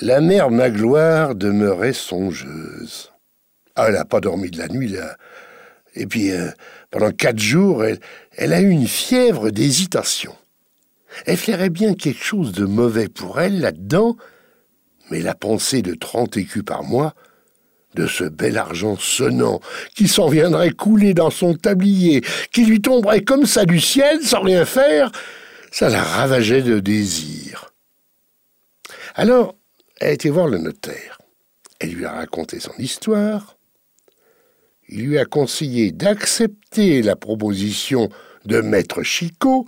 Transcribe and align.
La 0.00 0.20
mère 0.20 0.50
Magloire 0.50 1.34
demeurait 1.34 1.92
songeuse. 1.92 3.12
Elle 3.76 3.94
n'a 3.94 4.04
pas 4.04 4.20
dormi 4.20 4.50
de 4.50 4.58
la 4.58 4.68
nuit, 4.68 4.88
là. 4.88 5.16
Et 5.94 6.06
puis, 6.06 6.30
euh, 6.30 6.50
pendant 6.90 7.10
quatre 7.10 7.38
jours, 7.38 7.84
elle, 7.84 7.98
elle 8.36 8.52
a 8.52 8.60
eu 8.60 8.70
une 8.70 8.86
fièvre 8.86 9.50
d'hésitation. 9.50 10.34
Elle 11.26 11.36
flairait 11.36 11.70
bien 11.70 11.94
quelque 11.94 12.22
chose 12.22 12.52
de 12.52 12.64
mauvais 12.64 13.08
pour 13.08 13.40
elle 13.40 13.60
là-dedans, 13.60 14.16
mais 15.10 15.20
la 15.20 15.34
pensée 15.34 15.82
de 15.82 15.94
trente 15.94 16.36
écus 16.36 16.62
par 16.62 16.84
mois, 16.84 17.14
de 17.96 18.06
ce 18.06 18.24
bel 18.24 18.58
argent 18.58 18.96
sonnant 18.96 19.60
qui 19.94 20.06
s'en 20.06 20.28
viendrait 20.28 20.70
couler 20.70 21.14
dans 21.14 21.30
son 21.30 21.54
tablier, 21.54 22.22
qui 22.52 22.64
lui 22.64 22.80
tomberait 22.80 23.22
comme 23.22 23.46
ça 23.46 23.64
du 23.64 23.80
ciel 23.80 24.22
sans 24.22 24.42
rien 24.42 24.64
faire, 24.64 25.10
ça 25.72 25.88
la 25.88 26.02
ravageait 26.02 26.62
de 26.62 26.78
désir. 26.78 27.72
Alors, 29.14 29.56
elle 29.98 30.08
a 30.08 30.12
été 30.12 30.30
voir 30.30 30.46
le 30.46 30.58
notaire. 30.58 31.18
Elle 31.80 31.92
lui 31.92 32.04
a 32.04 32.12
raconté 32.12 32.60
son 32.60 32.74
histoire. 32.78 33.56
Il 34.88 35.06
lui 35.06 35.18
a 35.18 35.24
conseillé 35.24 35.90
d'accepter 35.90 37.02
la 37.02 37.16
proposition 37.16 38.08
de 38.44 38.60
maître 38.60 39.02
Chicot, 39.02 39.66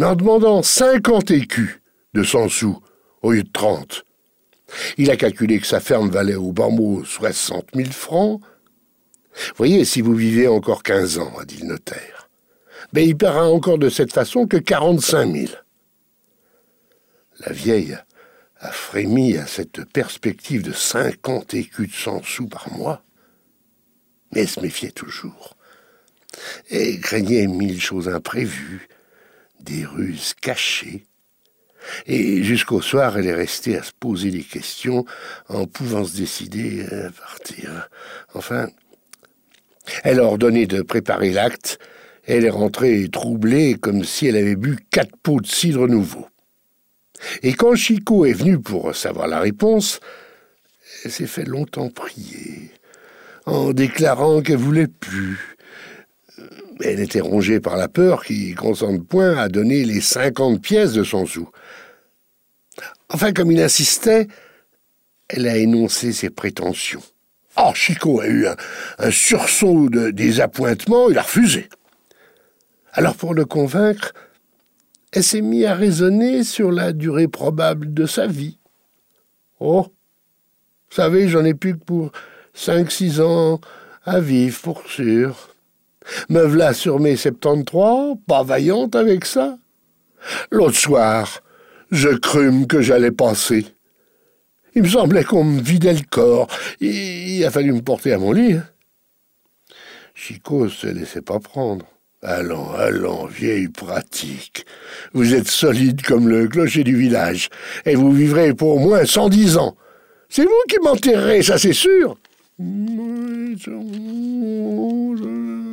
en 0.00 0.14
demandant 0.14 0.62
cinquante 0.62 1.30
écus 1.30 1.80
de 2.14 2.22
100 2.22 2.48
sous 2.48 2.80
au 3.22 3.32
lieu 3.32 3.42
de 3.42 3.52
trente. 3.52 4.04
Il 4.98 5.10
a 5.10 5.16
calculé 5.16 5.60
que 5.60 5.66
sa 5.66 5.80
ferme 5.80 6.10
valait 6.10 6.34
au 6.34 6.52
bambou 6.52 7.04
soixante 7.04 7.74
mille 7.74 7.92
francs. 7.92 8.40
Voyez, 9.56 9.84
si 9.84 10.00
vous 10.00 10.14
vivez 10.14 10.48
encore 10.48 10.82
quinze 10.82 11.18
ans, 11.18 11.36
a 11.38 11.44
dit 11.44 11.58
le 11.58 11.68
notaire, 11.68 12.28
ben 12.92 13.06
il 13.06 13.16
paiera 13.16 13.48
encore 13.48 13.78
de 13.78 13.90
cette 13.90 14.12
façon 14.12 14.46
que 14.46 14.56
quarante-cinq 14.56 15.26
mille. 15.26 15.64
La 17.40 17.52
vieille 17.52 17.98
a 18.58 18.72
frémi 18.72 19.36
à 19.36 19.46
cette 19.46 19.84
perspective 19.92 20.62
de 20.62 20.72
cinquante 20.72 21.52
écus 21.54 21.88
de 21.88 21.94
cent 21.94 22.22
sous 22.22 22.46
par 22.46 22.72
mois, 22.72 23.02
mais 24.32 24.46
se 24.46 24.60
méfiait 24.60 24.90
toujours 24.90 25.56
et 26.70 26.98
craignait 27.00 27.46
mille 27.46 27.80
choses 27.80 28.08
imprévues, 28.08 28.88
des 29.60 29.84
ruses 29.84 30.34
cachées. 30.40 31.06
Et 32.06 32.42
jusqu'au 32.42 32.80
soir, 32.80 33.16
elle 33.18 33.26
est 33.26 33.34
restée 33.34 33.76
à 33.76 33.82
se 33.82 33.92
poser 33.98 34.30
des 34.30 34.42
questions 34.42 35.04
en 35.48 35.66
pouvant 35.66 36.04
se 36.04 36.16
décider 36.16 36.84
à 36.84 37.10
partir. 37.10 37.88
Enfin, 38.34 38.68
elle 40.04 40.20
a 40.20 40.24
ordonné 40.24 40.66
de 40.66 40.82
préparer 40.82 41.32
l'acte. 41.32 41.78
Elle 42.24 42.44
est 42.44 42.50
rentrée 42.50 43.08
troublée 43.10 43.76
comme 43.80 44.04
si 44.04 44.26
elle 44.26 44.36
avait 44.36 44.56
bu 44.56 44.78
quatre 44.90 45.16
pots 45.22 45.40
de 45.40 45.46
cidre 45.46 45.86
nouveau. 45.86 46.26
Et 47.42 47.54
quand 47.54 47.74
Chico 47.74 48.26
est 48.26 48.32
venu 48.32 48.58
pour 48.58 48.94
savoir 48.94 49.26
la 49.28 49.40
réponse, 49.40 50.00
elle 51.04 51.10
s'est 51.10 51.26
fait 51.26 51.44
longtemps 51.44 51.88
prier, 51.88 52.70
en 53.46 53.72
déclarant 53.72 54.42
qu'elle 54.42 54.56
voulait 54.56 54.88
plus. 54.88 55.56
Elle 56.80 57.00
était 57.00 57.20
rongée 57.20 57.60
par 57.60 57.76
la 57.76 57.88
peur 57.88 58.24
qui 58.24 58.54
consente 58.54 59.06
point 59.06 59.36
à 59.36 59.48
donner 59.48 59.84
les 59.84 60.00
cinquante 60.00 60.60
pièces 60.60 60.92
de 60.92 61.04
son 61.04 61.24
sou. 61.24 61.48
Enfin, 63.08 63.32
comme 63.32 63.52
il 63.52 63.60
insistait, 63.60 64.28
elle 65.28 65.46
a 65.46 65.56
énoncé 65.56 66.12
ses 66.12 66.30
prétentions. 66.30 67.02
Oh, 67.58 67.72
Chico 67.74 68.20
a 68.20 68.26
eu 68.26 68.46
un, 68.98 69.10
sursaut 69.10 69.88
de 69.88 70.10
désappointement, 70.10 71.08
il 71.08 71.18
a 71.18 71.22
refusé. 71.22 71.68
Alors, 72.92 73.14
pour 73.14 73.34
le 73.34 73.44
convaincre, 73.44 74.12
elle 75.12 75.24
s'est 75.24 75.40
mise 75.40 75.64
à 75.64 75.74
raisonner 75.74 76.44
sur 76.44 76.70
la 76.70 76.92
durée 76.92 77.28
probable 77.28 77.94
de 77.94 78.06
sa 78.06 78.26
vie. 78.26 78.58
Oh, 79.58 79.86
vous 80.90 80.94
savez, 80.94 81.28
j'en 81.28 81.44
ai 81.44 81.54
plus 81.54 81.78
que 81.78 81.84
pour 81.84 82.12
cinq-six 82.52 83.20
ans 83.20 83.60
à 84.04 84.20
vivre, 84.20 84.60
pour 84.60 84.86
sûr. 84.88 85.54
Me 86.28 86.42
v'là 86.42 86.74
sur 86.74 87.00
mes 87.00 87.16
73, 87.16 88.16
pas 88.26 88.42
vaillante 88.42 88.94
avec 88.94 89.24
ça. 89.24 89.58
L'autre 90.50 90.76
soir, 90.76 91.42
je 91.90 92.08
crûme 92.08 92.66
que 92.66 92.80
j'allais 92.80 93.10
passer. 93.10 93.66
Il 94.74 94.82
me 94.82 94.88
semblait 94.88 95.24
qu'on 95.24 95.44
me 95.44 95.60
vidait 95.60 95.94
le 95.94 96.04
corps. 96.08 96.48
Il, 96.80 97.44
a 97.44 97.50
fallu 97.50 97.72
me 97.72 97.80
porter 97.80 98.12
à 98.12 98.18
mon 98.18 98.32
lit. 98.32 98.54
Hein. 98.54 98.64
Chico 100.14 100.68
se 100.68 100.86
laissait 100.86 101.22
pas 101.22 101.40
prendre. 101.40 101.86
Allons, 102.22 102.72
allons, 102.72 103.26
vieille 103.26 103.68
pratique. 103.68 104.66
Vous 105.12 105.34
êtes 105.34 105.48
solide 105.48 106.02
comme 106.02 106.28
le 106.28 106.48
clocher 106.48 106.82
du 106.82 106.96
village, 106.96 107.50
et 107.84 107.94
vous 107.94 108.10
vivrez 108.10 108.52
pour 108.54 108.76
au 108.76 108.78
moins 108.78 109.04
cent 109.04 109.28
dix 109.28 109.56
ans. 109.56 109.76
C'est 110.28 110.44
vous 110.44 110.62
qui 110.68 110.78
m'enterrerez, 110.82 111.42
ça 111.42 111.58
c'est 111.58 111.72
sûr. 111.72 112.18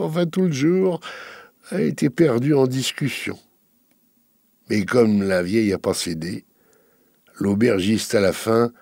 Enfin, 0.00 0.26
tout 0.26 0.42
le 0.42 0.52
jour 0.52 1.00
a 1.70 1.80
été 1.80 2.08
perdu 2.08 2.54
en 2.54 2.66
discussion. 2.66 3.38
Mais 4.70 4.84
comme 4.84 5.22
la 5.22 5.42
vieille 5.42 5.72
a 5.72 5.78
pas 5.78 5.94
cédé, 5.94 6.44
l'aubergiste 7.38 8.14
à 8.14 8.20
la 8.20 8.32
fin 8.32 8.72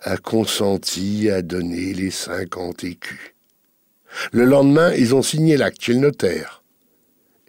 a 0.00 0.16
consenti 0.16 1.30
à 1.30 1.42
donner 1.42 1.92
les 1.92 2.10
cinquante 2.10 2.84
écus. 2.84 3.34
Le 4.32 4.44
lendemain, 4.44 4.92
ils 4.94 5.14
ont 5.14 5.22
signé 5.22 5.56
l'acte 5.56 5.82
chez 5.82 5.92
le 5.92 6.00
notaire. 6.00 6.62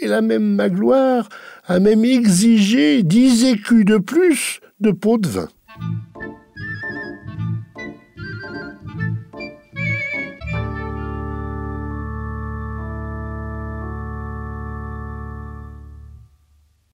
Et 0.00 0.06
la 0.06 0.20
même 0.20 0.54
Magloire 0.54 1.28
a 1.66 1.80
même 1.80 2.04
exigé 2.04 3.02
dix 3.02 3.44
écus 3.44 3.84
de 3.84 3.98
plus 3.98 4.60
de 4.80 4.90
pot 4.90 5.18
de 5.18 5.28
vin. 5.28 5.48